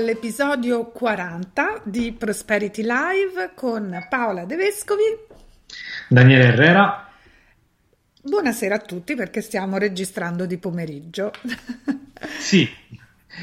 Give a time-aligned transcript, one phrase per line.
[0.00, 5.02] All'episodio 40 di Prosperity Live con Paola De Vescovi,
[6.08, 7.06] Daniele Herrera.
[8.22, 11.30] Buonasera a tutti perché stiamo registrando di pomeriggio.
[12.38, 12.68] Sì.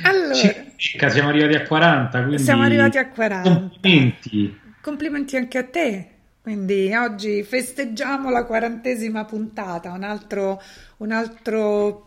[0.03, 0.35] allora,
[0.75, 3.49] circa siamo arrivati a 40, quindi siamo arrivati a 40.
[3.49, 4.59] Complimenti.
[4.81, 6.09] Complimenti anche a te.
[6.41, 10.61] Quindi oggi festeggiamo la quarantesima puntata, un altro,
[10.97, 12.06] un altro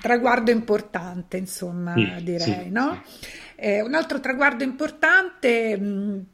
[0.00, 3.02] traguardo importante, insomma, sì, direi, sì, no?
[3.04, 3.26] Sì.
[3.56, 6.24] Eh, un altro traguardo importante mh,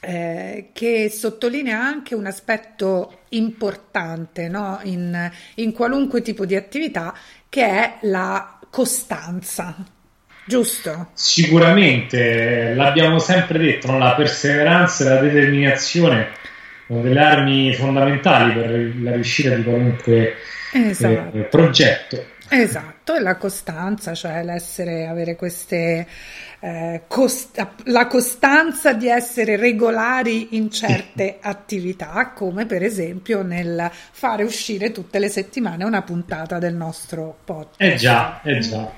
[0.00, 4.78] eh, che sottolinea anche un aspetto importante no?
[4.84, 7.14] in, in qualunque tipo di attività,
[7.48, 9.74] che è la costanza.
[10.44, 11.10] Giusto?
[11.12, 13.98] Sicuramente, l'abbiamo sempre detto, no?
[13.98, 16.28] la perseveranza e la determinazione
[16.86, 20.36] sono delle armi fondamentali per la riuscita di qualunque
[20.72, 21.36] esatto.
[21.36, 22.36] eh, progetto.
[22.50, 26.06] Esatto, e la costanza, cioè l'essere, avere queste,
[26.60, 34.44] eh, cost- la costanza di essere regolari in certe attività, come per esempio nel fare
[34.44, 37.80] uscire tutte le settimane una puntata del nostro podcast.
[37.80, 38.90] Eh già, eh già.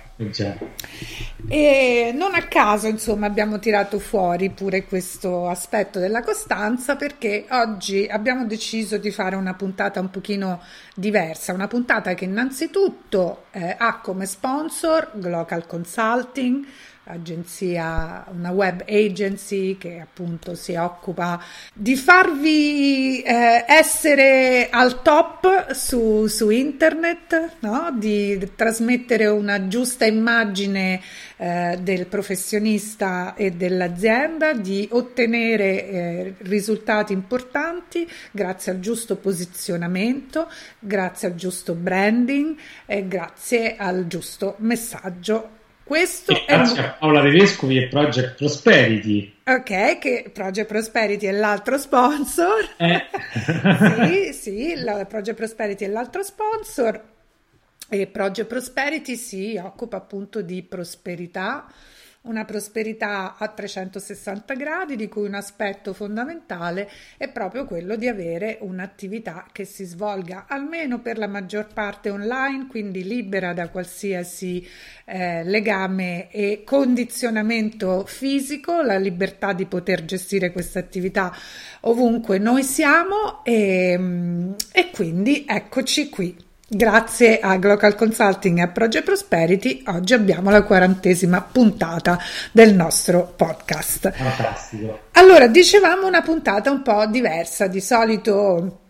[1.49, 8.07] E non a caso, insomma, abbiamo tirato fuori pure questo aspetto della costanza perché oggi
[8.07, 10.61] abbiamo deciso di fare una puntata un pochino
[11.01, 16.67] diversa, una puntata che innanzitutto eh, ha come sponsor Glocal Consulting,
[17.05, 26.27] agenzia, una web agency che appunto si occupa di farvi eh, essere al top su,
[26.27, 27.95] su internet, no?
[27.97, 31.01] di trasmettere una giusta immagine
[31.37, 40.51] eh, del professionista e dell'azienda, di ottenere eh, risultati importanti grazie al giusto posizionamento,
[40.91, 46.85] grazie al giusto branding e grazie al giusto messaggio questo e grazie è...
[46.85, 49.35] a Paola De Vescovi e Project Prosperity.
[49.45, 52.75] Ok, che Project Prosperity è l'altro sponsor.
[52.77, 53.07] Eh.
[54.33, 57.03] sì, sì, la Project Prosperity è l'altro sponsor.
[57.89, 61.67] E Project Prosperity si occupa appunto di prosperità
[62.23, 68.59] una prosperità a 360 gradi di cui un aspetto fondamentale è proprio quello di avere
[68.61, 74.67] un'attività che si svolga almeno per la maggior parte online, quindi libera da qualsiasi
[75.07, 81.35] eh, legame e condizionamento fisico, la libertà di poter gestire questa attività
[81.83, 86.49] ovunque noi siamo e, e quindi eccoci qui.
[86.73, 92.17] Grazie a Glocal Consulting e a Project Prosperity, oggi abbiamo la quarantesima puntata
[92.53, 94.13] del nostro podcast.
[94.13, 95.01] Fantastico.
[95.15, 98.83] Allora, dicevamo una puntata un po' diversa, di solito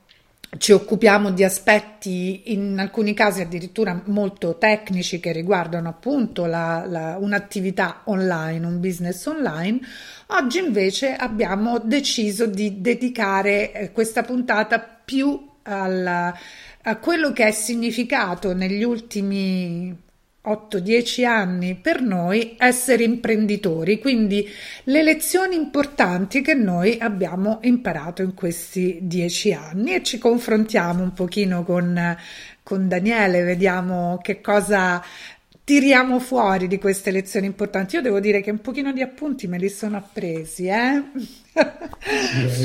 [0.59, 7.17] ci occupiamo di aspetti in alcuni casi addirittura molto tecnici che riguardano appunto la, la,
[7.19, 9.81] un'attività online, un business online.
[10.27, 16.35] Oggi invece abbiamo deciso di dedicare eh, questa puntata più alla
[16.83, 19.95] a quello che è significato negli ultimi
[20.43, 24.49] 8-10 anni per noi essere imprenditori, quindi
[24.85, 31.13] le lezioni importanti che noi abbiamo imparato in questi 10 anni e ci confrontiamo un
[31.13, 32.17] pochino con,
[32.63, 35.03] con Daniele, vediamo che cosa
[35.71, 37.95] tiriamo fuori di queste lezioni importanti.
[37.95, 41.01] Io devo dire che un pochino di appunti me li sono appresi, eh?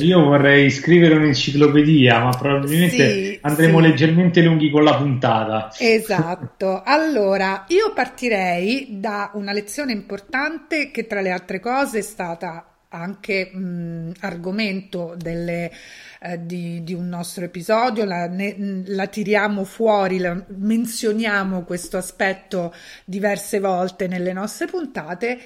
[0.02, 3.88] Io vorrei scrivere un'enciclopedia, ma probabilmente sì, andremo sì.
[3.90, 5.72] leggermente lunghi con la puntata.
[5.78, 6.82] Esatto.
[6.84, 13.52] Allora, io partirei da una lezione importante che tra le altre cose è stata anche
[13.54, 15.72] mh, argomento delle,
[16.22, 22.74] eh, di, di, un nostro episodio, la, ne, la tiriamo fuori, la, menzioniamo questo aspetto
[23.04, 25.40] diverse volte nelle nostre puntate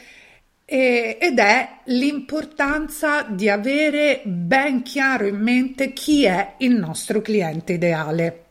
[0.71, 8.44] ed è l'importanza di avere ben chiaro in mente chi è il nostro cliente ideale.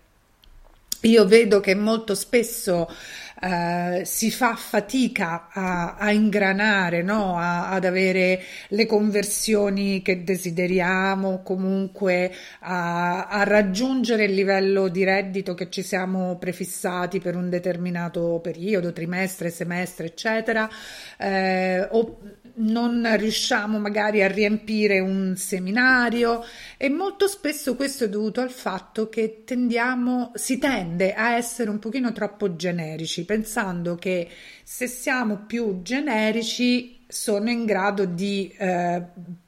[1.02, 2.90] Io vedo che molto spesso
[3.40, 7.38] eh, si fa fatica a, a ingranare, no?
[7.38, 15.54] a, ad avere le conversioni che desideriamo, comunque a, a raggiungere il livello di reddito
[15.54, 20.68] che ci siamo prefissati per un determinato periodo, trimestre, semestre, eccetera,
[21.16, 22.18] eh, o
[22.58, 26.44] non riusciamo magari a riempire un seminario
[26.76, 31.78] e molto spesso questo è dovuto al fatto che tendiamo, si tende a essere un
[31.78, 34.26] pochino troppo generici, pensando che
[34.64, 39.02] se siamo più generici sono in grado di eh,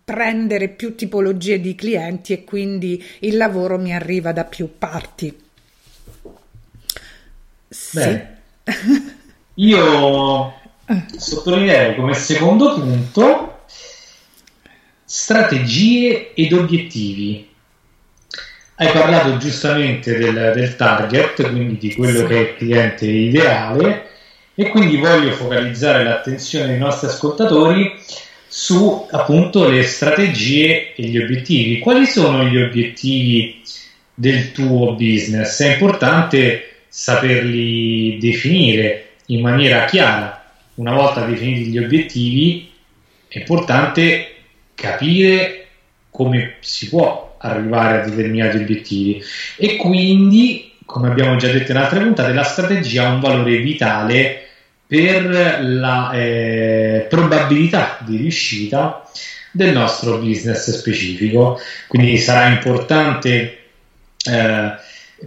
[0.05, 5.35] prendere più tipologie di clienti e quindi il lavoro mi arriva da più parti.
[7.71, 8.21] Sì.
[9.55, 10.55] io
[11.17, 13.65] sottolineerei come secondo punto
[15.06, 17.50] strategie ed obiettivi.
[18.81, 24.06] Hai parlato giustamente del, del target, quindi di quello che è il cliente ideale,
[24.55, 27.93] e quindi voglio focalizzare l'attenzione dei nostri ascoltatori
[28.49, 31.79] su appunto le strategie e gli obiettivi.
[31.79, 33.61] Quali sono gli obiettivi
[34.15, 35.61] del tuo business?
[35.61, 42.71] È importante saperli definire in maniera chiara una volta definiti gli obiettivi,
[43.29, 44.37] è importante
[44.75, 45.67] capire
[46.09, 49.22] come si può arrivare a determinati obiettivi
[49.56, 54.44] e quindi, come abbiamo già detto in altre puntate, la strategia ha un valore vitale
[54.87, 59.08] per la eh, probabilità di riuscita
[59.52, 61.60] del nostro business specifico.
[61.87, 63.58] Quindi sarà importante
[64.25, 64.72] eh,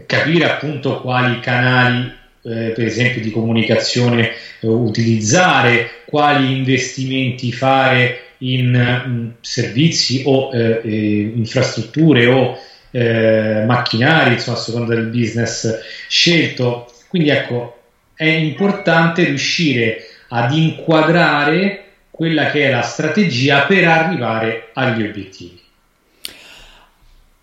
[0.05, 9.03] capire appunto quali canali eh, per esempio di comunicazione eh, utilizzare, quali investimenti fare in
[9.07, 12.57] mm, servizi o eh, eh, infrastrutture o
[12.91, 16.91] eh, macchinari, insomma a seconda del business scelto.
[17.07, 17.79] Quindi ecco,
[18.15, 19.97] è importante riuscire
[20.29, 21.79] ad inquadrare
[22.09, 25.61] quella che è la strategia per arrivare agli obiettivi.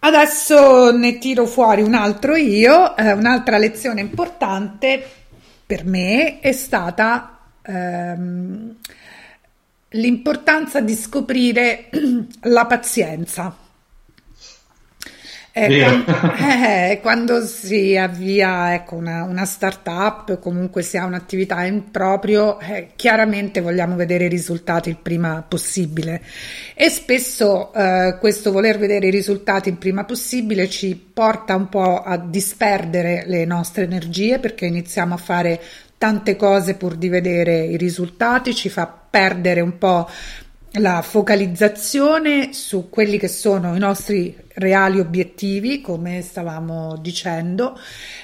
[0.03, 5.05] Adesso ne tiro fuori un altro io, eh, un'altra lezione importante
[5.67, 8.77] per me è stata ehm,
[9.91, 11.89] l'importanza di scoprire
[12.43, 13.57] la pazienza.
[15.53, 21.91] Eh, quando, eh, quando, si avvia ecco, una, una start-up, comunque si ha un'attività in
[21.91, 26.23] proprio, eh, chiaramente vogliamo vedere i risultati il prima possibile
[26.73, 32.01] e spesso eh, questo voler vedere i risultati il prima possibile ci porta un po'
[32.01, 35.61] a disperdere le nostre energie perché iniziamo a fare
[36.01, 40.09] tante cose pur di vedere i risultati, ci fa perdere un po'
[40.75, 47.79] la focalizzazione su quelli che sono i nostri reali obiettivi, come stavamo dicendo,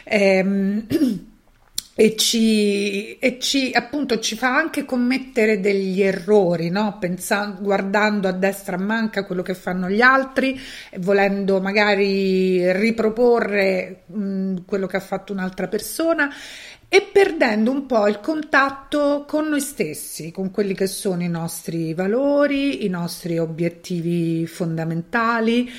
[0.04, 0.86] ehm,
[1.94, 6.96] e, ci, e ci, appunto, ci fa anche commettere degli errori, no?
[6.98, 10.58] Pensando, guardando a destra manca quello che fanno gli altri,
[11.00, 16.30] volendo magari riproporre mh, quello che ha fatto un'altra persona
[16.96, 21.92] e perdendo un po' il contatto con noi stessi, con quelli che sono i nostri
[21.92, 25.70] valori, i nostri obiettivi fondamentali,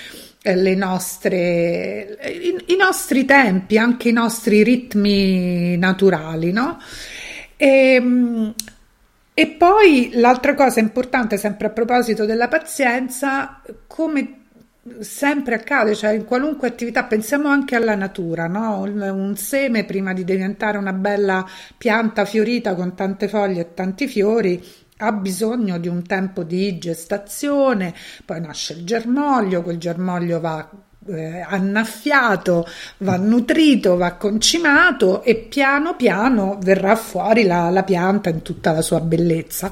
[0.43, 6.77] eh, nostre, i, i nostri tempi, anche i nostri ritmi naturali, no?
[7.55, 8.53] E, ehm,
[9.33, 14.45] e poi l'altra cosa importante, sempre a proposito della pazienza, come
[14.99, 18.81] sempre accade, cioè in qualunque attività, pensiamo anche alla natura, no?
[18.81, 21.45] Un seme prima di diventare una bella
[21.77, 24.63] pianta fiorita con tante foglie e tanti fiori
[24.99, 27.93] ha bisogno di un tempo di gestazione,
[28.25, 30.67] poi nasce il germoglio, quel germoglio va
[31.07, 38.41] eh, annaffiato, va nutrito, va concimato e piano piano verrà fuori la, la pianta in
[38.41, 39.71] tutta la sua bellezza.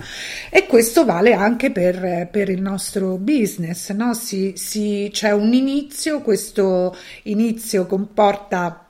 [0.50, 4.14] E questo vale anche per, per il nostro business, no?
[4.14, 8.86] si, si, c'è un inizio, questo inizio comporta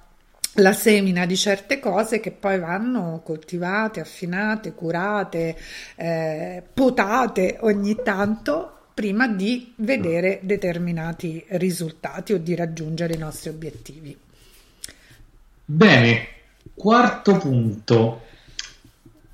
[0.60, 5.58] la semina di certe cose che poi vanno coltivate, affinate, curate,
[5.96, 14.18] eh, potate ogni tanto prima di vedere determinati risultati o di raggiungere i nostri obiettivi.
[15.66, 16.28] Bene,
[16.74, 18.26] quarto punto,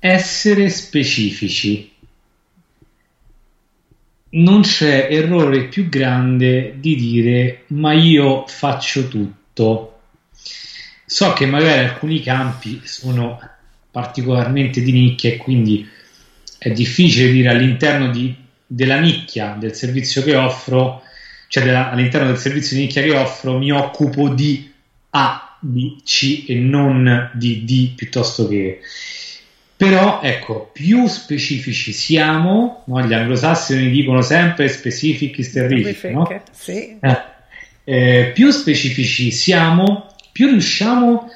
[0.00, 1.92] essere specifici.
[4.30, 10.00] Non c'è errore più grande di dire ma io faccio tutto.
[11.06, 13.38] So che magari alcuni campi sono
[13.92, 15.88] particolarmente di nicchia e quindi
[16.58, 18.41] è difficile dire all'interno di
[18.74, 21.02] della nicchia del servizio che offro,
[21.48, 24.72] cioè della, all'interno del servizio di nicchia che offro, mi occupo di
[25.10, 28.80] A, di C e non di D piuttosto che
[29.82, 33.04] però ecco, più specifici siamo, no?
[33.04, 36.42] gli anglosassoni dicono sempre specific is terrific, no?
[36.52, 36.98] sì.
[37.00, 37.20] eh,
[37.82, 41.28] eh, più specifici siamo, più riusciamo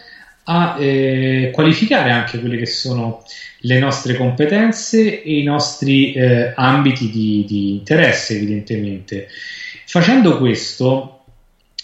[0.48, 3.24] a eh, qualificare anche quelle che sono
[3.60, 9.28] le nostre competenze e i nostri eh, ambiti di, di, interesse, evidentemente.
[9.86, 11.24] Facendo questo,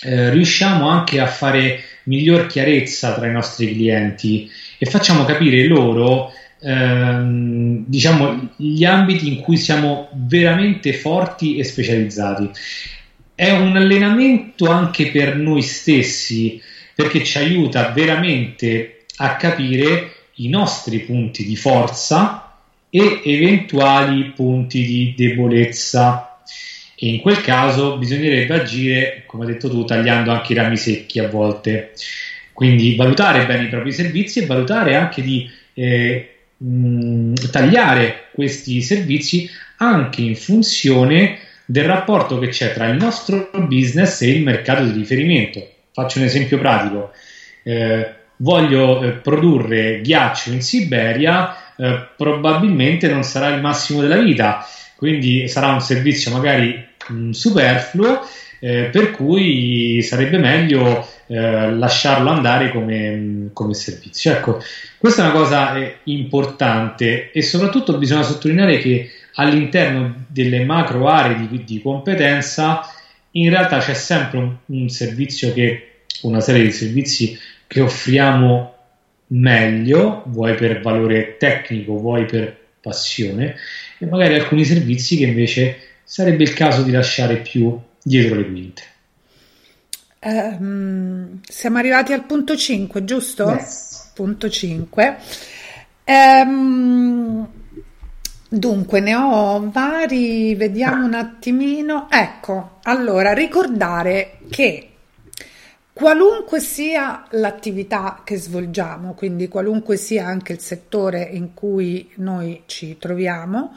[0.02, 6.33] eh, riusciamo anche a fare miglior chiarezza tra i nostri clienti e facciamo capire loro
[6.61, 12.50] ehm, diciamo gli ambiti in cui siamo veramente forti e specializzati.
[13.35, 16.61] È un allenamento anche per noi stessi
[16.94, 22.56] perché ci aiuta veramente a capire i nostri punti di forza
[22.88, 26.40] e eventuali punti di debolezza.
[26.94, 31.18] E in quel caso bisognerebbe agire, come hai detto tu, tagliando anche i rami secchi
[31.18, 31.92] a volte.
[32.52, 39.49] Quindi valutare bene i propri servizi e valutare anche di eh, mh, tagliare questi servizi
[39.78, 44.99] anche in funzione del rapporto che c'è tra il nostro business e il mercato di
[44.99, 45.66] riferimento.
[45.92, 47.12] Faccio un esempio pratico.
[47.62, 54.66] Eh, voglio eh, produrre ghiaccio in Siberia, eh, probabilmente non sarà il massimo della vita,
[54.96, 58.20] quindi sarà un servizio magari mh, superfluo,
[58.61, 64.32] eh, per cui sarebbe meglio eh, lasciarlo andare come, come, servizio.
[64.32, 64.62] Ecco,
[64.99, 71.49] questa è una cosa eh, importante e soprattutto bisogna sottolineare che all'interno delle macro aree
[71.49, 72.87] di, di competenza
[73.33, 78.75] in realtà c'è sempre un, un, servizio che, una serie di servizi che offriamo
[79.29, 83.57] meglio, vuoi per valore tecnico, vuoi per passione,
[83.99, 88.83] e magari alcuni servizi che invece sarebbe il caso di lasciare più dietro le quinte.
[90.25, 93.51] Um, siamo arrivati al punto 5, giusto?
[93.51, 94.11] Yes.
[94.15, 95.17] Punto 5.
[96.05, 97.49] Um, ehm,
[98.52, 102.09] dunque, ne ho vari, vediamo un attimino.
[102.11, 104.88] Ecco, allora, ricordare che
[105.92, 112.99] qualunque sia l'attività che svolgiamo, quindi qualunque sia anche il settore in cui noi ci
[112.99, 113.75] troviamo,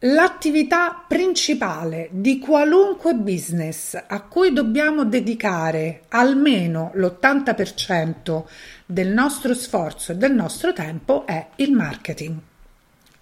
[0.00, 8.44] L'attività principale di qualunque business a cui dobbiamo dedicare almeno l'80%
[8.84, 12.38] del nostro sforzo e del nostro tempo è il marketing.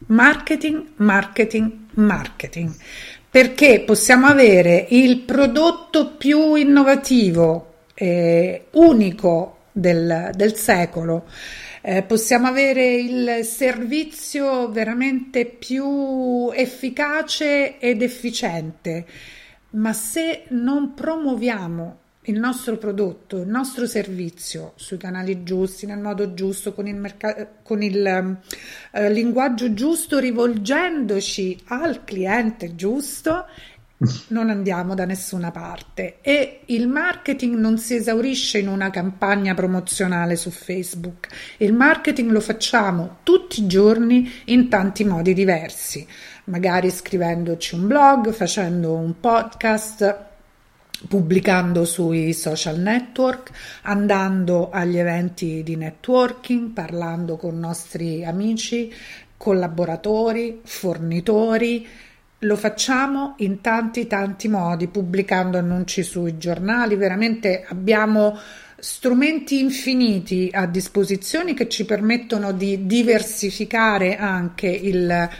[0.06, 2.74] Marketing, marketing, marketing.
[3.30, 11.26] Perché possiamo avere il prodotto più innovativo, eh, unico del, del secolo,
[11.82, 19.04] eh, possiamo avere il servizio veramente più efficace ed efficiente,
[19.70, 26.34] ma se non promuoviamo il nostro prodotto, il nostro servizio sui canali giusti, nel modo
[26.34, 28.38] giusto, con il, merc- con il
[28.92, 33.46] eh, linguaggio giusto, rivolgendoci al cliente giusto,
[34.28, 40.36] non andiamo da nessuna parte e il marketing non si esaurisce in una campagna promozionale
[40.36, 41.28] su Facebook.
[41.58, 46.06] Il marketing lo facciamo tutti i giorni in tanti modi diversi,
[46.44, 50.32] magari scrivendoci un blog, facendo un podcast,
[51.06, 53.50] pubblicando sui social network,
[53.82, 58.92] andando agli eventi di networking, parlando con nostri amici,
[59.36, 61.86] collaboratori, fornitori.
[62.40, 68.38] Lo facciamo in tanti tanti modi, pubblicando annunci sui giornali, veramente abbiamo
[68.76, 75.30] strumenti infiniti a disposizione che ci permettono di diversificare anche il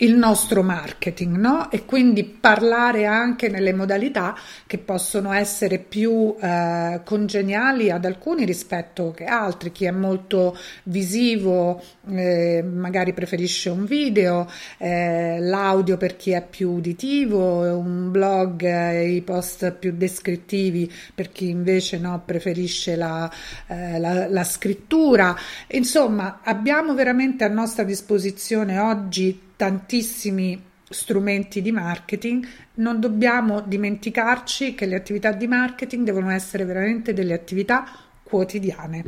[0.00, 1.70] il nostro marketing, no?
[1.70, 4.34] E quindi parlare anche nelle modalità
[4.66, 9.72] che possono essere più eh, congeniali ad alcuni rispetto che altri.
[9.72, 16.70] Chi è molto visivo eh, magari preferisce un video, eh, l'audio per chi è più
[16.70, 23.30] uditivo, un blog, eh, i post più descrittivi per chi invece no, preferisce la,
[23.66, 25.36] eh, la, la scrittura.
[25.68, 34.86] Insomma, abbiamo veramente a nostra disposizione oggi tantissimi strumenti di marketing, non dobbiamo dimenticarci che
[34.86, 37.84] le attività di marketing devono essere veramente delle attività
[38.22, 39.04] quotidiane.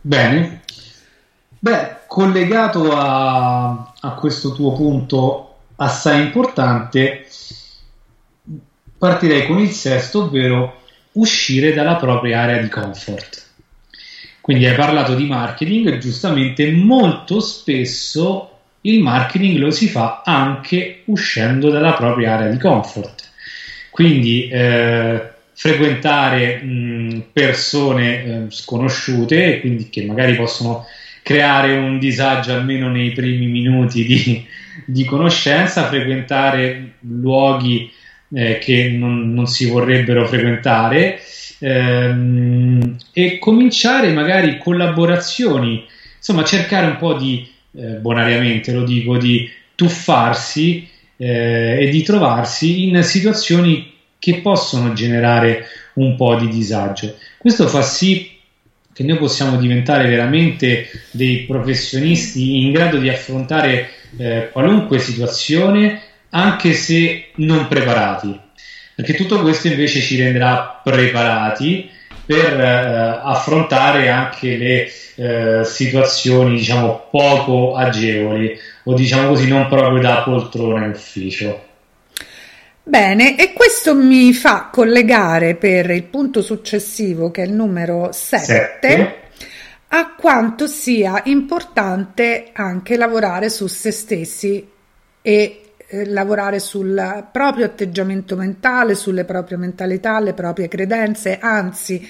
[0.00, 0.62] Bene,
[1.56, 7.28] beh, collegato a, a questo tuo punto assai importante,
[8.98, 10.80] partirei con il sesto, ovvero
[11.12, 13.46] uscire dalla propria area di comfort.
[14.40, 18.57] Quindi hai parlato di marketing giustamente molto spesso
[18.88, 23.30] il marketing lo si fa anche uscendo dalla propria area di comfort.
[23.90, 25.20] Quindi eh,
[25.52, 30.86] frequentare mh, persone eh, sconosciute, quindi che magari possono
[31.22, 34.46] creare un disagio almeno nei primi minuti di,
[34.86, 37.90] di conoscenza, frequentare luoghi
[38.32, 41.20] eh, che non, non, si vorrebbero frequentare
[41.58, 45.84] ehm, e cominciare magari collaborazioni,
[46.16, 47.46] insomma cercare un po' di,
[47.78, 55.66] eh, bonariamente lo dico, di tuffarsi eh, e di trovarsi in situazioni che possono generare
[55.94, 57.16] un po' di disagio.
[57.38, 58.36] Questo fa sì
[58.92, 66.72] che noi possiamo diventare veramente dei professionisti in grado di affrontare eh, qualunque situazione, anche
[66.72, 68.36] se non preparati,
[68.96, 71.88] perché tutto questo invece ci renderà preparati
[72.28, 78.54] per eh, affrontare anche le eh, situazioni diciamo poco agevoli
[78.84, 81.64] o diciamo così non proprio da poltrona in ufficio.
[82.82, 89.20] Bene, e questo mi fa collegare per il punto successivo, che è il numero 7,
[89.88, 94.68] a quanto sia importante anche lavorare su se stessi
[95.22, 102.06] e eh, lavorare sul proprio atteggiamento mentale, sulle proprie mentalità, le proprie credenze, anzi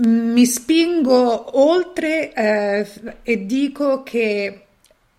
[0.00, 2.86] mi spingo oltre eh,
[3.22, 4.62] e dico che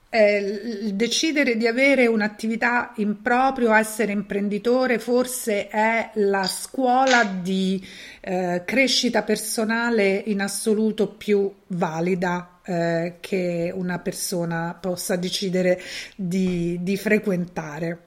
[0.10, 7.86] eh, decidere di avere un'attività in proprio, essere imprenditore, forse è la scuola di
[8.22, 15.82] eh, crescita personale in assoluto più valida eh, che una persona possa decidere
[16.16, 18.00] di, di frequentare.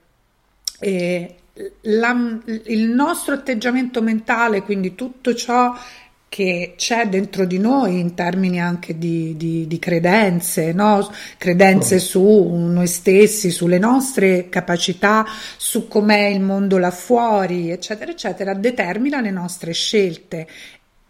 [0.78, 1.34] E
[1.80, 5.74] la, il nostro atteggiamento mentale, quindi tutto ciò
[6.28, 11.10] che c'è dentro di noi in termini anche di, di, di credenze, no?
[11.38, 15.26] credenze su noi stessi, sulle nostre capacità,
[15.56, 20.46] su com'è il mondo là fuori, eccetera, eccetera, determina le nostre scelte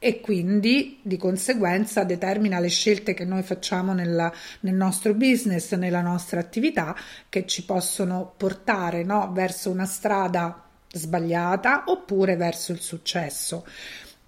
[0.04, 6.00] e quindi di conseguenza determina le scelte che noi facciamo nella, nel nostro business, nella
[6.00, 6.96] nostra attività,
[7.28, 9.30] che ci possono portare no?
[9.32, 13.64] verso una strada sbagliata oppure verso il successo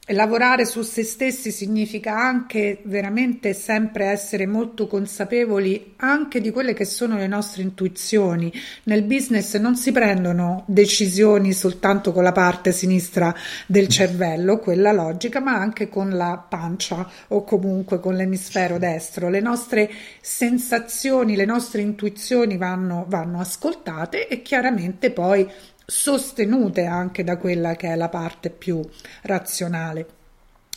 [0.09, 6.85] lavorare su se stessi significa anche veramente sempre essere molto consapevoli anche di quelle che
[6.85, 8.53] sono le nostre intuizioni.
[8.83, 13.35] Nel business non si prendono decisioni soltanto con la parte sinistra
[13.67, 19.31] del cervello, quella logica, ma anche con la pancia o comunque con l'emisfero destro.
[19.31, 19.91] Le nostre
[20.21, 25.49] sensazioni, le nostre intuizioni vanno, vanno ascoltate e chiaramente poi
[25.85, 28.81] sostenute anche da quella che è la parte più
[29.23, 30.07] razionale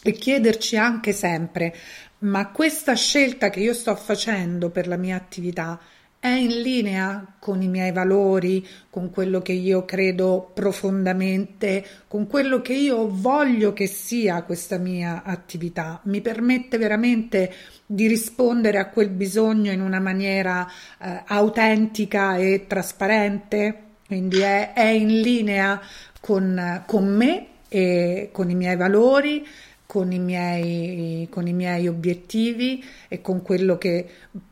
[0.03, 1.73] e chiederci anche sempre
[2.19, 5.79] ma questa scelta che io sto facendo per la mia attività
[6.19, 12.61] è in linea con i miei valori, con quello che io credo profondamente, con quello
[12.61, 16.01] che io voglio che sia questa mia attività.
[16.05, 17.53] Mi permette veramente
[17.85, 20.67] di rispondere a quel bisogno in una maniera
[20.99, 23.86] eh, autentica e trasparente?
[24.07, 25.79] Quindi è, è in linea
[26.21, 29.45] con, con, me e con i miei valori,
[29.85, 34.09] con i miei, con i miei obiettivi e con quello che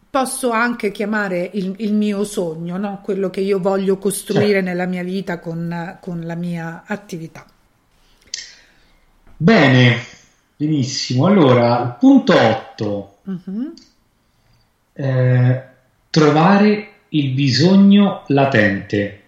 [0.09, 3.01] posso anche chiamare il, il mio sogno, no?
[3.01, 4.67] quello che io voglio costruire certo.
[4.67, 7.45] nella mia vita con, con, la mia attività.
[9.37, 9.97] Bene,
[10.55, 11.25] benissimo.
[11.25, 13.17] Allora, punto 8.
[13.23, 13.73] Uh-huh.
[14.93, 15.63] Eh,
[16.09, 19.23] trovare il bisogno latente.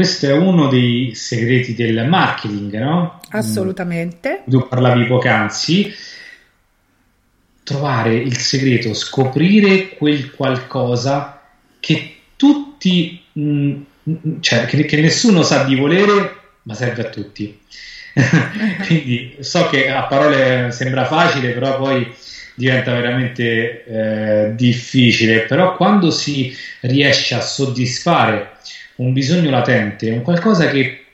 [0.00, 3.20] Questo è uno dei segreti del marketing, no?
[3.32, 4.44] Assolutamente.
[4.46, 5.94] Tu parlavi poc'anzi.
[7.62, 11.42] Trovare il segreto, scoprire quel qualcosa
[11.78, 13.42] che tutti, mh,
[14.08, 17.60] mm, cioè che, che nessuno sa di volere, ma serve a tutti.
[18.86, 22.10] Quindi so che a parole sembra facile, però poi
[22.54, 25.40] diventa veramente eh, difficile.
[25.42, 28.52] Però quando si riesce a soddisfare
[29.00, 31.04] un bisogno latente, un qualcosa che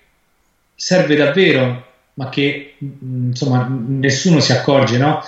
[0.74, 5.22] serve davvero, ma che mm, insomma nessuno si accorge, no?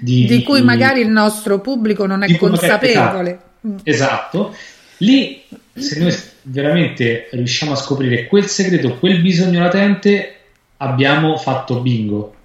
[0.00, 3.30] Di, di cui di, magari il nostro pubblico non è consapevole.
[3.32, 4.56] Esatto, esatto.
[4.98, 10.36] Lì, se noi veramente riusciamo a scoprire quel segreto, quel bisogno latente,
[10.78, 12.36] abbiamo fatto bingo.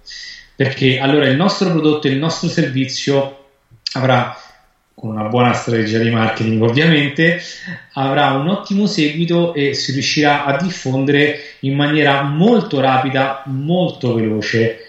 [0.56, 3.46] Perché allora il nostro prodotto, il nostro servizio
[3.94, 4.36] avrà
[5.00, 7.42] con una buona strategia di marketing ovviamente,
[7.94, 14.80] avrà un ottimo seguito e si riuscirà a diffondere in maniera molto rapida, molto veloce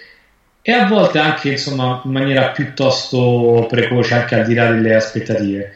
[0.63, 5.73] e a volte anche insomma in maniera piuttosto precoce anche al di là delle aspettative.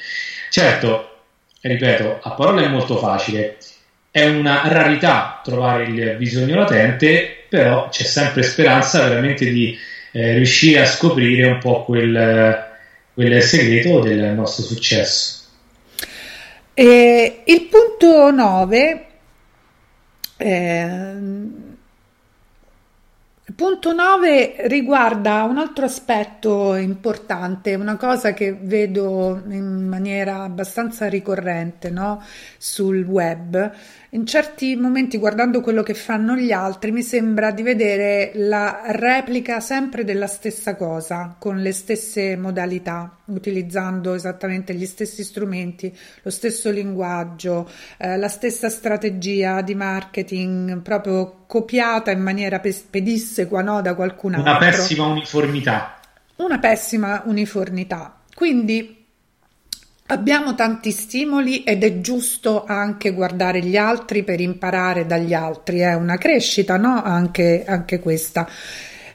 [0.51, 1.09] Certo,
[1.61, 3.57] ripeto, a parole è molto facile,
[4.11, 9.79] è una rarità trovare il bisogno latente, però c'è sempre speranza veramente di
[10.11, 12.74] eh, riuscire a scoprire un po' quel,
[13.15, 15.43] quel segreto del nostro successo.
[16.75, 19.07] E il punto 9
[20.37, 21.15] eh,
[23.55, 31.91] Punto 9 riguarda un altro aspetto importante, una cosa che vedo in maniera abbastanza ricorrente
[31.91, 32.21] no?
[32.57, 33.71] sul web.
[34.15, 39.59] In certi momenti, guardando quello che fanno gli altri, mi sembra di vedere la replica
[39.59, 46.71] sempre della stessa cosa, con le stesse modalità, utilizzando esattamente gli stessi strumenti, lo stesso
[46.71, 54.35] linguaggio, eh, la stessa strategia di marketing, proprio copiata in maniera pedissequa no, da qualcun
[54.35, 54.49] altro.
[54.49, 55.99] Una pessima uniformità.
[56.37, 58.21] Una pessima uniformità.
[58.33, 59.04] Quindi
[60.09, 65.95] Abbiamo tanti stimoli ed è giusto anche guardare gli altri per imparare dagli altri, è
[65.95, 67.03] una crescita, no?
[67.03, 68.47] Anche, anche questa.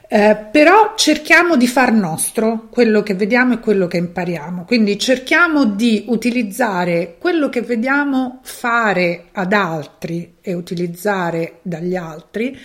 [0.08, 5.64] Eh, però cerchiamo di far nostro quello che vediamo e quello che impariamo, quindi cerchiamo
[5.64, 12.58] di utilizzare quello che vediamo fare ad altri e utilizzare dagli altri,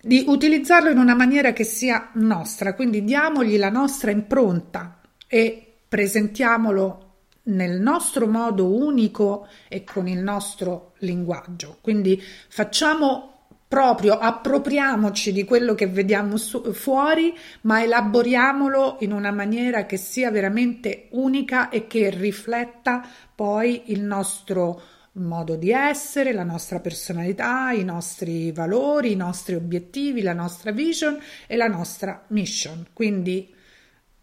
[0.00, 7.09] di utilizzarlo in una maniera che sia nostra, quindi diamogli la nostra impronta e presentiamolo
[7.50, 11.78] nel nostro modo unico e con il nostro linguaggio.
[11.80, 13.30] Quindi facciamo
[13.70, 17.32] proprio appropriamoci di quello che vediamo su, fuori,
[17.62, 24.82] ma elaboriamolo in una maniera che sia veramente unica e che rifletta poi il nostro
[25.12, 31.16] modo di essere, la nostra personalità, i nostri valori, i nostri obiettivi, la nostra vision
[31.46, 32.86] e la nostra mission.
[32.92, 33.54] Quindi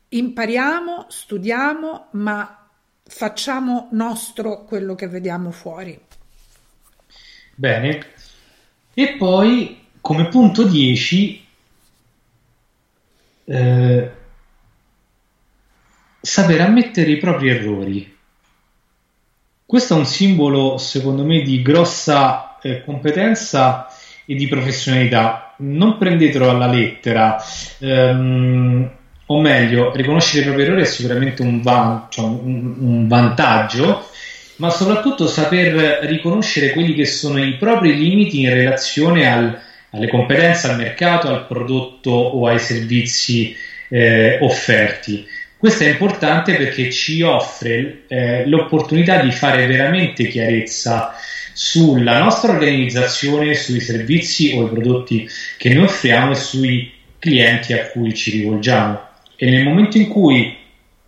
[0.09, 2.66] impariamo, studiamo, ma
[3.07, 5.99] facciamo nostro quello che vediamo fuori.
[7.55, 8.05] Bene.
[8.93, 11.45] E poi come punto 10
[13.45, 14.11] eh,
[16.19, 18.15] saper ammettere i propri errori.
[19.65, 23.87] Questo è un simbolo, secondo me, di grossa eh, competenza
[24.25, 25.55] e di professionalità.
[25.57, 27.41] Non prendetelo alla lettera.
[27.79, 28.91] Ehm,
[29.27, 34.07] o meglio, riconoscere i propri errori è sicuramente un, van- cioè un, un vantaggio,
[34.57, 39.59] ma soprattutto saper riconoscere quelli che sono i propri limiti in relazione al,
[39.91, 43.55] alle competenze, al mercato, al prodotto o ai servizi
[43.89, 45.25] eh, offerti.
[45.57, 51.13] Questo è importante perché ci offre eh, l'opportunità di fare veramente chiarezza
[51.51, 57.87] sulla nostra organizzazione, sui servizi o i prodotti che noi offriamo e sui clienti a
[57.87, 59.06] cui ci rivolgiamo
[59.37, 60.57] e nel momento in cui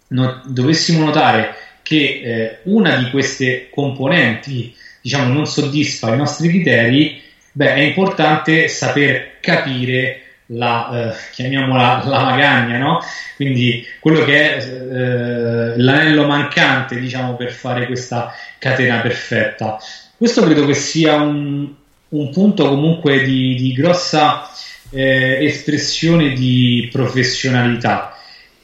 [0.10, 7.22] no, dovessimo notare che eh, una di queste componenti diciamo, non soddisfa i nostri criteri,
[7.52, 13.00] beh, è importante saper capire la, eh, chiamiamola la magagna, no?
[13.36, 19.80] quindi quello che è eh, l'anello mancante diciamo, per fare questa catena perfetta.
[20.16, 21.68] Questo credo che sia un,
[22.10, 24.48] un punto comunque di, di grossa
[24.92, 28.14] eh, espressione di professionalità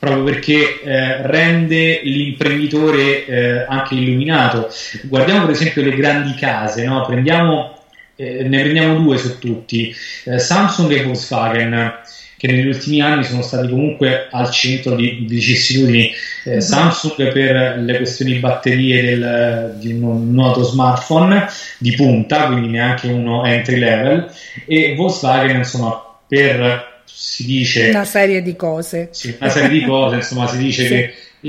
[0.06, 4.70] proprio perché eh, rende l'imprenditore eh, anche illuminato.
[5.04, 7.04] Guardiamo per esempio le grandi case, no?
[7.06, 7.80] prendiamo,
[8.15, 9.94] eh, ne prendiamo due su tutti,
[10.26, 11.94] eh, Samsung e Volkswagen
[12.38, 16.12] che negli ultimi anni sono stati comunque al centro di, vicissitudini.
[16.44, 16.60] Eh, mm-hmm.
[16.60, 21.48] Samsung per le questioni batterie del, di un noto smartphone
[21.80, 24.30] di punta, quindi neanche uno entry level,
[24.68, 29.10] e Volkswagen insomma per si dice una serie di cose.
[29.12, 30.89] Sì, una serie di cose, insomma, si dice sì.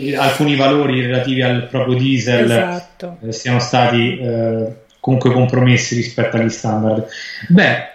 [0.01, 3.19] che alcuni valori relativi al proprio diesel esatto.
[3.23, 4.67] eh, siano stati eh,
[5.01, 7.07] comunque compromessi rispetto agli standard.
[7.49, 7.89] Beh,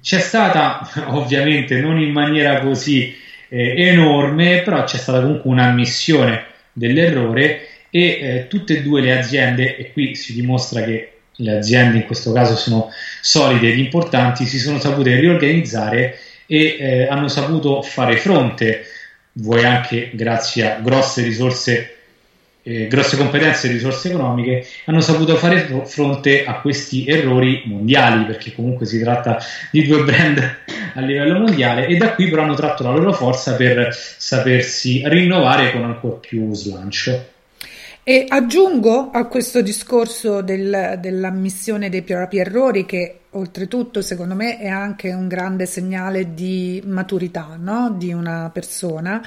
[0.00, 3.14] c'è stata ovviamente non in maniera così
[3.48, 9.76] eh, enorme, però c'è stata comunque un'ammissione dell'errore e eh, tutte e due le aziende,
[9.76, 12.90] e qui si dimostra che le aziende in questo caso sono
[13.20, 18.84] solide ed importanti, si sono sapute riorganizzare e eh, hanno saputo fare fronte,
[19.32, 21.96] vuoi anche grazie a grosse risorse,
[22.62, 28.54] eh, grosse competenze e risorse economiche, hanno saputo fare fronte a questi errori mondiali, perché
[28.54, 29.38] comunque si tratta
[29.70, 30.56] di due brand
[30.94, 35.72] a livello mondiale e da qui però hanno tratto la loro forza per sapersi rinnovare
[35.72, 37.32] con ancora più slancio.
[38.06, 44.68] E aggiungo a questo discorso del, dell'ammissione dei propri errori che oltretutto secondo me è
[44.68, 47.94] anche un grande segnale di maturità no?
[47.96, 49.22] di una persona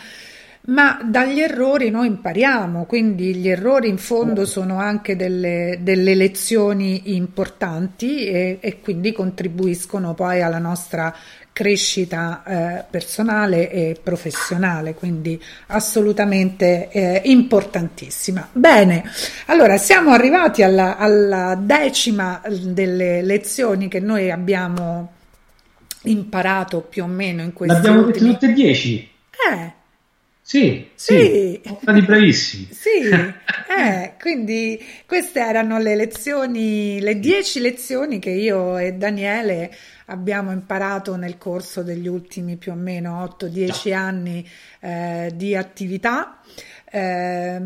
[0.68, 7.16] ma dagli errori noi impariamo, quindi gli errori in fondo sono anche delle, delle lezioni
[7.16, 11.16] importanti e, e, quindi contribuiscono poi alla nostra
[11.58, 18.48] crescita eh, personale e professionale, quindi assolutamente eh, importantissima.
[18.52, 19.10] Bene,
[19.48, 25.13] allora siamo arrivati alla, alla decima delle lezioni che noi abbiamo
[26.04, 28.34] imparato più o meno in questi L'abbiamo ultimi...
[28.34, 29.10] tutte e dieci.
[29.52, 29.74] Eh,
[30.50, 31.76] sì, sì, sì.
[31.82, 32.70] stati bravissimi.
[32.72, 40.54] Sì, eh, quindi queste erano le lezioni, le dieci lezioni che io e Daniele abbiamo
[40.54, 46.40] imparato nel corso degli ultimi più o meno 8-10 anni eh, di attività.
[46.89, 47.62] Eh,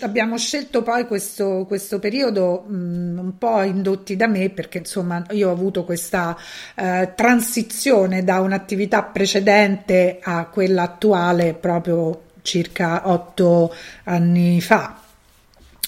[0.00, 5.24] abbiamo scelto poi questo, questo periodo mh, mm, un po' indotti da me perché insomma
[5.30, 6.36] io ho avuto questa
[6.74, 13.72] eh, transizione da un'attività precedente a quella attuale proprio circa otto
[14.04, 15.00] anni fa.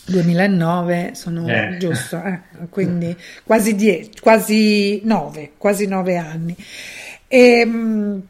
[0.04, 1.76] 2009 sono eh.
[1.78, 3.14] giusto, eh, quindi
[3.44, 6.56] quasi dieci, quasi nove, quasi nove anni.
[7.26, 8.22] E, ehm,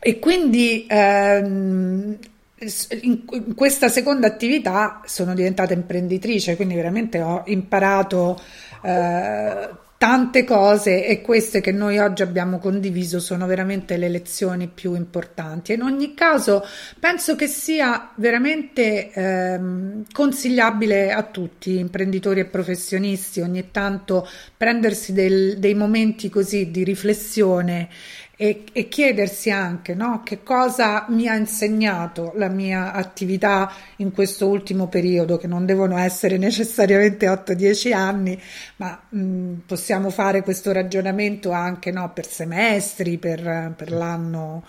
[0.00, 2.18] e quindi ehm,
[2.58, 8.40] in questa seconda attività sono diventata imprenditrice, quindi veramente ho imparato
[8.82, 14.94] eh, tante cose e queste che noi oggi abbiamo condiviso sono veramente le lezioni più
[14.94, 15.72] importanti.
[15.72, 16.64] In ogni caso
[17.00, 25.58] penso che sia veramente ehm, consigliabile a tutti, imprenditori e professionisti, ogni tanto prendersi del,
[25.58, 27.88] dei momenti così di riflessione
[28.36, 34.46] e, e chiedersi anche no, che cosa mi ha insegnato la mia attività in questo
[34.46, 38.40] ultimo periodo, che non devono essere necessariamente 8-10 anni,
[38.76, 44.64] ma mh, possiamo fare questo ragionamento anche no, per semestri, per, per l'anno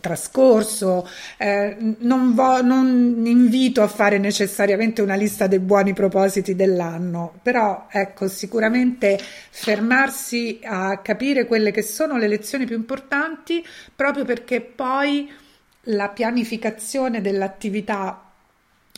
[0.00, 1.08] trascorso.
[1.36, 7.86] Eh, non, vo- non invito a fare necessariamente una lista dei buoni propositi dell'anno, però
[7.90, 9.18] ecco, sicuramente
[9.50, 15.30] fermarsi a capire quelle che sono le lezioni più importanti proprio perché poi
[15.86, 18.31] la pianificazione dell'attività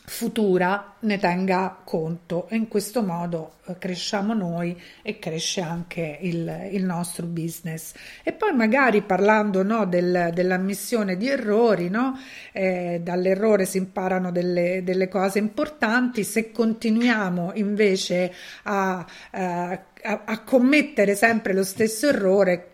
[0.06, 6.68] futura ne tenga conto e in questo modo eh, cresciamo noi e cresce anche il,
[6.72, 7.94] il nostro business.
[8.22, 12.18] E poi magari parlando no, del, dell'ammissione di errori, no?
[12.52, 18.32] eh, dall'errore si imparano delle, delle, cose importanti, se continuiamo invece
[18.64, 22.73] a, eh, a, a commettere sempre lo stesso errore,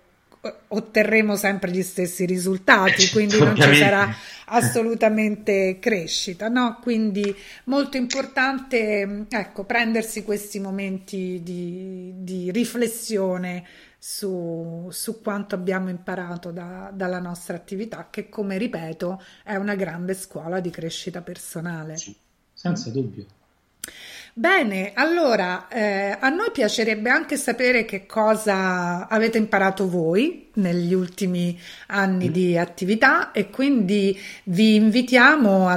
[0.69, 4.15] otterremo sempre gli stessi risultati, quindi non ci sarà
[4.47, 6.79] assolutamente crescita, no?
[6.81, 13.67] Quindi molto importante, ecco, prendersi questi momenti di, di riflessione
[13.99, 20.15] su, su, quanto abbiamo imparato da, dalla nostra attività, che come ripeto è una grande
[20.15, 21.97] scuola di crescita personale.
[22.55, 23.27] Senza dubbio.
[24.41, 31.61] Bene, allora eh, a noi piacerebbe anche sapere che cosa avete imparato voi negli ultimi
[31.89, 35.77] anni di attività e quindi vi invitiamo a,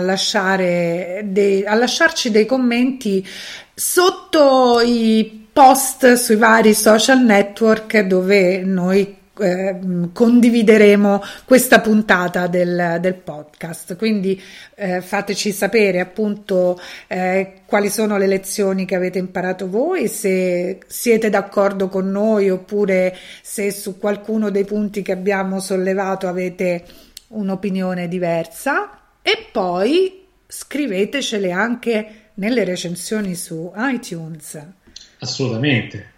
[1.25, 3.27] dei, a lasciarci dei commenti
[3.73, 9.79] sotto i post sui vari social network dove noi eh,
[10.11, 13.95] condivideremo questa puntata del, del podcast.
[13.95, 14.41] Quindi
[14.75, 21.29] eh, fateci sapere appunto eh, quali sono le lezioni che avete imparato voi, se siete
[21.29, 26.83] d'accordo con noi oppure se su qualcuno dei punti che abbiamo sollevato avete
[27.27, 34.59] un'opinione diversa e poi scrivetecele anche nelle recensioni su iTunes.
[35.19, 36.12] Assolutamente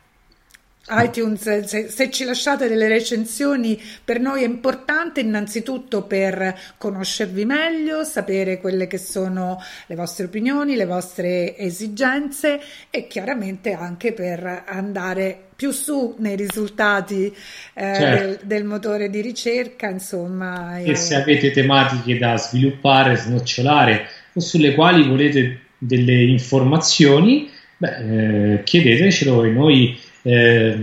[0.90, 8.04] iTunes, se, se, ci lasciate delle recensioni, per noi è importante innanzitutto per conoscervi meglio,
[8.04, 12.60] sapere quelle che sono le vostre opinioni, le vostre esigenze
[12.92, 17.34] e chiaramente anche per andare più su nei risultati eh,
[17.74, 18.26] certo.
[18.26, 20.78] del, del, motore di ricerca, insomma.
[20.78, 28.58] E, e se avete tematiche da sviluppare, snocciolare o sulle quali volete delle informazioni, beh,
[28.58, 30.78] eh, chiedetecelo e noi eh,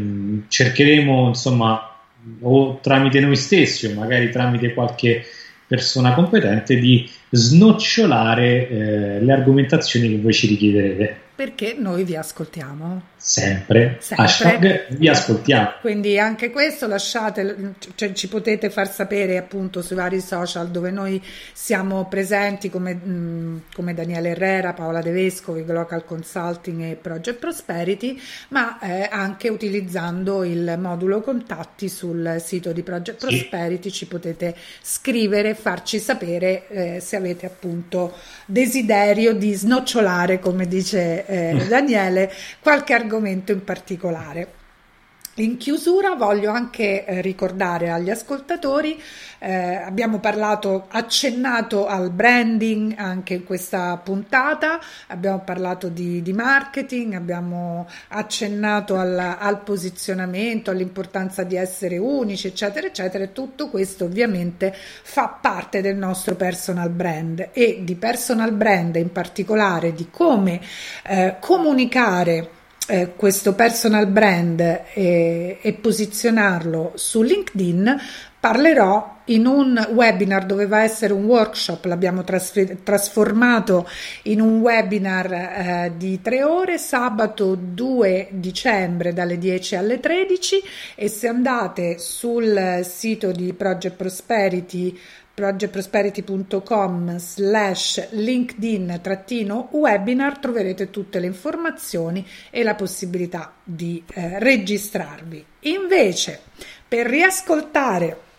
[0.46, 1.96] cercheremo insomma
[2.40, 5.24] o tramite noi stessi o magari tramite qualche
[5.66, 11.16] persona competente di snocciolare eh, le argomentazioni che voi ci richiederete.
[11.34, 13.10] Perché noi vi ascoltiamo.
[13.16, 13.98] Sempre.
[14.00, 14.24] Sempre.
[14.24, 15.74] Hashtag vi ascoltiamo.
[15.80, 21.22] Quindi anche questo lasciate, cioè, ci potete far sapere appunto sui vari social dove noi
[21.52, 28.20] siamo presenti come, mh, come Daniele Herrera, Paola De Vescovi, Local Consulting e Project Prosperity,
[28.48, 33.26] ma eh, anche utilizzando il modulo contatti sul sito di Project sì.
[33.26, 38.14] Prosperity ci potete scrivere, farci sapere eh, se avete appunto
[38.46, 44.60] desiderio di snocciolare, come dice eh, Daniele, qualche argomento in particolare.
[45.36, 49.00] In chiusura voglio anche eh, ricordare agli ascoltatori,
[49.44, 54.78] eh, abbiamo parlato, accennato al branding anche in questa puntata,
[55.08, 62.86] abbiamo parlato di, di marketing, abbiamo accennato al, al, posizionamento, all'importanza di essere unici, eccetera,
[62.86, 63.24] eccetera.
[63.24, 69.10] E tutto questo ovviamente fa parte del nostro personal brand e di personal brand in
[69.10, 70.60] particolare di come
[71.02, 78.00] eh, comunicare eh, questo personal brand e, e posizionarlo su LinkedIn,
[78.38, 83.88] parlerò in un webinar, doveva essere un workshop, l'abbiamo trasfer- trasformato
[84.24, 90.62] in un webinar eh, di tre ore, sabato 2 dicembre dalle 10 alle 13
[90.94, 94.98] e se andate sul sito di Project Prosperity
[95.34, 105.44] projectprosperity.com slash linkedin trattino webinar troverete tutte le informazioni e la possibilità di eh, registrarvi.
[105.60, 106.40] Invece,
[106.86, 108.30] per riascoltare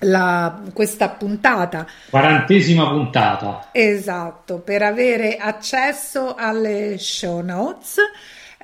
[0.00, 1.86] la, questa puntata.
[2.10, 3.68] Quarantesima puntata.
[3.72, 7.96] Esatto, per avere accesso alle show notes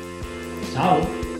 [0.73, 1.32] Ciao!